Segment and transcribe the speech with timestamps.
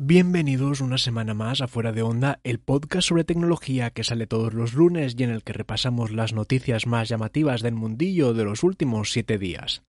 [0.00, 4.54] Bienvenidos una semana más a Fuera de Onda, el podcast sobre tecnología que sale todos
[4.54, 8.62] los lunes y en el que repasamos las noticias más llamativas del mundillo de los
[8.62, 9.82] últimos siete días.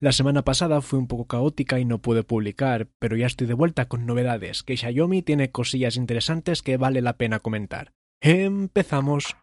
[0.00, 3.54] La semana pasada fue un poco caótica y no pude publicar, pero ya estoy de
[3.54, 7.92] vuelta con novedades, que Xiaomi tiene cosillas interesantes que vale la pena comentar.
[8.20, 9.36] Empezamos.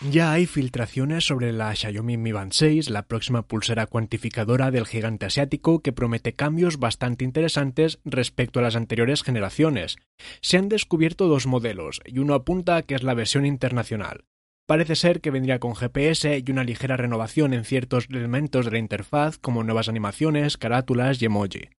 [0.00, 5.26] Ya hay filtraciones sobre la Xiaomi Mi Band 6, la próxima pulsera cuantificadora del gigante
[5.26, 9.96] asiático que promete cambios bastante interesantes respecto a las anteriores generaciones.
[10.40, 14.24] Se han descubierto dos modelos y uno apunta a que es la versión internacional.
[14.68, 18.78] Parece ser que vendría con GPS y una ligera renovación en ciertos elementos de la
[18.78, 21.70] interfaz como nuevas animaciones, carátulas y emoji.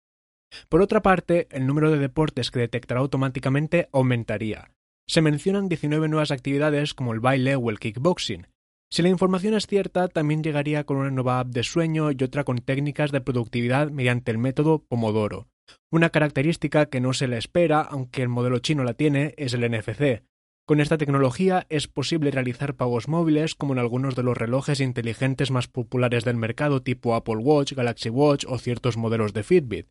[0.68, 4.72] Por otra parte, el número de deportes que detectará automáticamente aumentaría,
[5.10, 8.46] se mencionan 19 nuevas actividades como el baile o el kickboxing.
[8.92, 12.44] Si la información es cierta, también llegaría con una nueva app de sueño y otra
[12.44, 15.48] con técnicas de productividad mediante el método Pomodoro.
[15.92, 19.68] Una característica que no se le espera, aunque el modelo chino la tiene, es el
[19.68, 20.22] NFC.
[20.68, 25.50] Con esta tecnología es posible realizar pagos móviles como en algunos de los relojes inteligentes
[25.50, 29.88] más populares del mercado tipo Apple Watch, Galaxy Watch o ciertos modelos de Fitbit.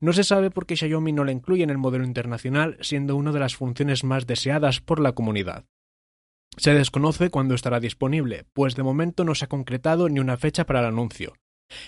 [0.00, 3.32] No se sabe por qué Xiaomi no la incluye en el modelo internacional, siendo una
[3.32, 5.64] de las funciones más deseadas por la comunidad.
[6.56, 10.66] Se desconoce cuándo estará disponible, pues de momento no se ha concretado ni una fecha
[10.66, 11.34] para el anuncio.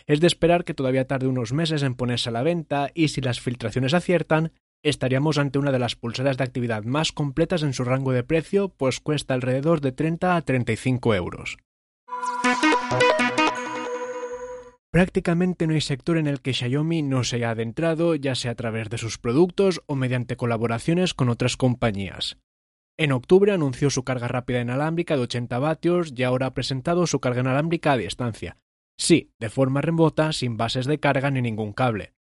[0.06, 3.20] Es de esperar que todavía tarde unos meses en ponerse a la venta y si
[3.20, 7.84] las filtraciones aciertan, estaríamos ante una de las pulseras de actividad más completas en su
[7.84, 11.56] rango de precio, pues cuesta alrededor de 30 a 35 euros.
[14.92, 18.54] Prácticamente no hay sector en el que Xiaomi no se haya adentrado, ya sea a
[18.54, 22.36] través de sus productos o mediante colaboraciones con otras compañías.
[22.98, 27.20] En octubre anunció su carga rápida inalámbrica de 80 vatios y ahora ha presentado su
[27.20, 28.58] carga inalámbrica a distancia.
[28.98, 32.12] Sí, de forma remota, sin bases de carga ni ningún cable.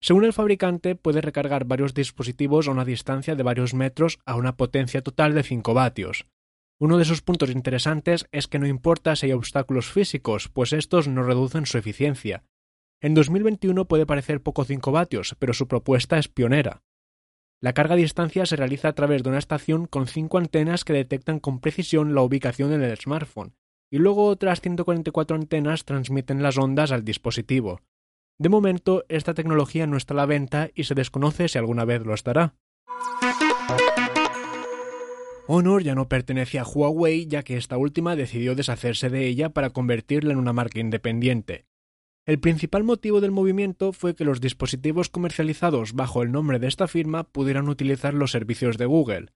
[0.00, 4.56] Según el fabricante, puede recargar varios dispositivos a una distancia de varios metros a una
[4.56, 6.26] potencia total de 5 vatios.
[6.78, 11.08] Uno de sus puntos interesantes es que no importa si hay obstáculos físicos, pues estos
[11.08, 12.44] no reducen su eficiencia.
[13.00, 16.82] En 2021 puede parecer poco 5 vatios, pero su propuesta es pionera.
[17.62, 20.92] La carga a distancia se realiza a través de una estación con cinco antenas que
[20.92, 23.54] detectan con precisión la ubicación en el smartphone,
[23.90, 27.80] y luego otras 144 antenas transmiten las ondas al dispositivo.
[28.38, 32.04] De momento, esta tecnología no está a la venta y se desconoce si alguna vez
[32.04, 32.54] lo estará.
[35.48, 39.70] Honor ya no pertenece a Huawei ya que esta última decidió deshacerse de ella para
[39.70, 41.66] convertirla en una marca independiente.
[42.26, 46.88] El principal motivo del movimiento fue que los dispositivos comercializados bajo el nombre de esta
[46.88, 49.28] firma pudieran utilizar los servicios de Google.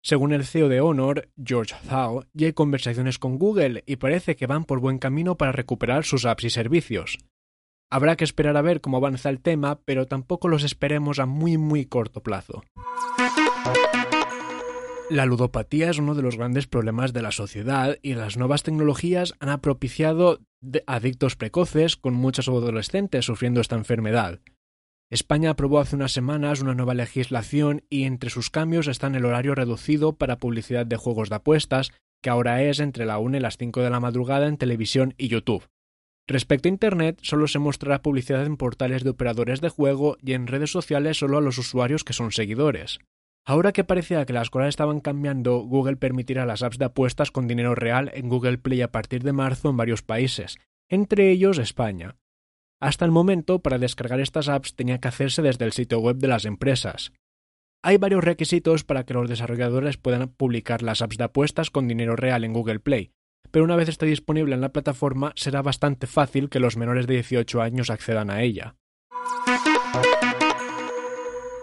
[0.00, 4.46] Según el CEO de Honor, George Zhao, ya hay conversaciones con Google y parece que
[4.46, 7.18] van por buen camino para recuperar sus apps y servicios.
[7.90, 11.58] Habrá que esperar a ver cómo avanza el tema, pero tampoco los esperemos a muy
[11.58, 12.62] muy corto plazo.
[15.10, 19.32] La ludopatía es uno de los grandes problemas de la sociedad y las nuevas tecnologías
[19.40, 20.40] han propiciado
[20.86, 24.40] adictos precoces con muchos adolescentes sufriendo esta enfermedad.
[25.10, 29.54] España aprobó hace unas semanas una nueva legislación y entre sus cambios están el horario
[29.54, 31.92] reducido para publicidad de juegos de apuestas,
[32.22, 35.28] que ahora es entre la 1 y las 5 de la madrugada en televisión y
[35.28, 35.66] YouTube.
[36.26, 40.46] Respecto a Internet, solo se mostrará publicidad en portales de operadores de juego y en
[40.46, 42.98] redes sociales solo a los usuarios que son seguidores.
[43.48, 47.48] Ahora que parecía que las cosas estaban cambiando, Google permitirá las apps de apuestas con
[47.48, 50.58] dinero real en Google Play a partir de marzo en varios países,
[50.90, 52.18] entre ellos España.
[52.78, 56.28] Hasta el momento, para descargar estas apps tenía que hacerse desde el sitio web de
[56.28, 57.14] las empresas.
[57.82, 62.16] Hay varios requisitos para que los desarrolladores puedan publicar las apps de apuestas con dinero
[62.16, 63.12] real en Google Play,
[63.50, 67.14] pero una vez esté disponible en la plataforma será bastante fácil que los menores de
[67.14, 68.76] 18 años accedan a ella.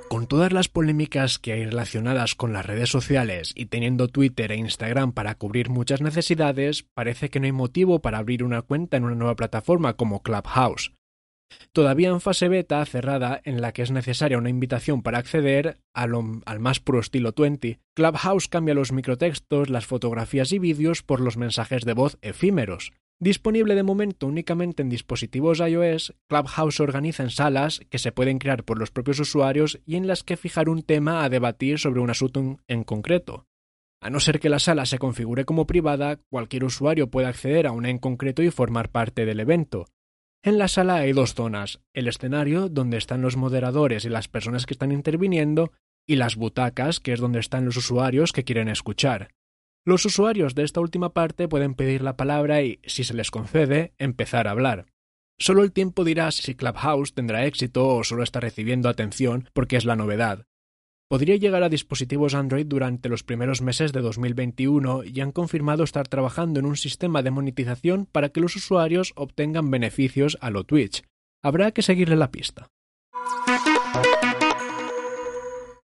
[0.10, 4.58] Con todas las polémicas que hay relacionadas con las redes sociales y teniendo Twitter e
[4.58, 9.04] Instagram para cubrir muchas necesidades, parece que no hay motivo para abrir una cuenta en
[9.04, 10.94] una nueva plataforma como Clubhouse.
[11.74, 16.12] Todavía en fase beta cerrada en la que es necesaria una invitación para acceder al,
[16.60, 21.84] más puro estilo 20, Clubhouse cambia los microtextos, las fotografías y vídeos por los mensajes
[21.84, 27.98] de voz efímeros, Disponible de momento únicamente en dispositivos iOS, Clubhouse organiza en salas que
[27.98, 31.30] se pueden crear por los propios usuarios y en las que fijar un tema a
[31.30, 33.48] debatir sobre un asunto en concreto.
[34.02, 37.72] A no ser que la sala se configure como privada, cualquier usuario puede acceder a
[37.72, 39.86] una en concreto y formar parte del evento.
[40.44, 44.66] En la sala hay dos zonas, el escenario, donde están los moderadores y las personas
[44.66, 45.72] que están interviniendo,
[46.06, 49.32] y las butacas, que es donde están los usuarios que quieren escuchar.
[49.86, 53.94] Los usuarios de esta última parte pueden pedir la palabra y, si se les concede,
[54.00, 54.88] empezar a hablar.
[55.38, 59.86] Solo el tiempo dirá si Clubhouse tendrá éxito o solo está recibiendo atención porque es
[59.86, 60.48] la novedad
[61.08, 66.08] podría llegar a dispositivos Android durante los primeros meses de 2021 y han confirmado estar
[66.08, 71.04] trabajando en un sistema de monetización para que los usuarios obtengan beneficios a lo Twitch.
[71.44, 72.68] Habrá que seguirle la pista.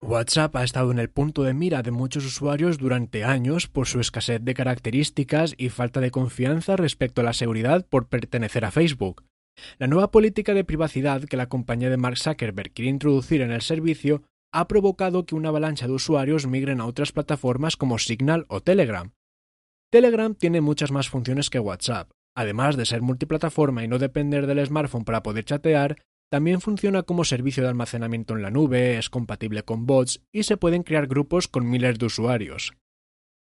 [0.04, 4.00] WhatsApp ha estado en el punto de mira de muchos usuarios durante años por su
[4.00, 9.24] escasez de características y falta de confianza respecto a la seguridad por pertenecer a Facebook.
[9.78, 13.62] La nueva política de privacidad que la compañía de Mark Zuckerberg quiere introducir en el
[13.62, 18.60] servicio ha provocado que una avalancha de usuarios migren a otras plataformas como Signal o
[18.62, 19.12] Telegram.
[19.92, 22.10] Telegram tiene muchas más funciones que WhatsApp.
[22.36, 25.98] Además de ser multiplataforma y no depender del smartphone para poder chatear,
[26.32, 30.56] también funciona como servicio de almacenamiento en la nube, es compatible con bots y se
[30.56, 32.72] pueden crear grupos con miles de usuarios.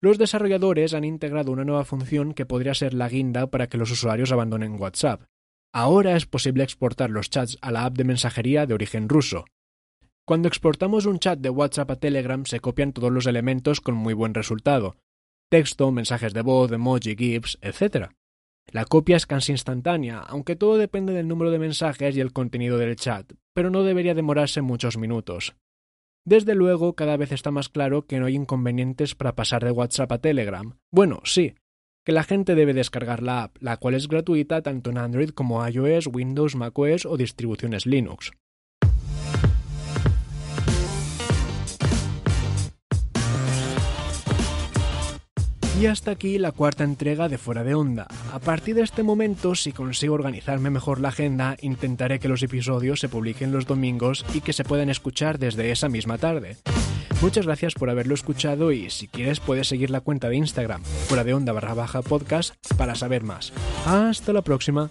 [0.03, 3.89] Los desarrolladores han integrado una nueva función que podría ser la guinda para que los
[3.89, 5.23] usuarios abandonen WhatsApp.
[5.73, 9.45] Ahora es posible exportar los chats a la app de mensajería de origen ruso.
[10.23, 14.13] Cuando exportamos un chat de WhatsApp a Telegram se copian todos los elementos con muy
[14.13, 14.95] buen resultado.
[15.49, 18.11] Texto, mensajes de voz, emoji, GIFs, etc.
[18.71, 22.77] La copia es casi instantánea, aunque todo depende del número de mensajes y el contenido
[22.77, 25.55] del chat, pero no debería demorarse muchos minutos.
[26.25, 30.11] Desde luego, cada vez está más claro que no hay inconvenientes para pasar de WhatsApp
[30.11, 30.77] a Telegram.
[30.91, 31.53] Bueno, sí,
[32.03, 35.65] que la gente debe descargar la app, la cual es gratuita tanto en Android como
[35.67, 38.31] iOS, Windows, macOS o distribuciones Linux.
[45.79, 48.07] Y hasta aquí la cuarta entrega de Fuera de Onda.
[48.31, 53.01] A partir de este momento, si consigo organizarme mejor la agenda, intentaré que los episodios
[53.01, 56.55] se publiquen los domingos y que se puedan escuchar desde esa misma tarde.
[57.21, 61.25] Muchas gracias por haberlo escuchado y si quieres puedes seguir la cuenta de Instagram, fuera
[61.25, 63.51] de onda barra baja podcast, para saber más.
[63.85, 64.89] Hasta la próxima.